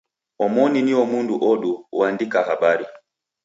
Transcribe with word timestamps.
Omoni 0.43 0.79
nio 0.85 1.01
mndu 1.11 1.35
odu 1.51 1.71
oandika 1.97 2.39
habari. 2.47 2.85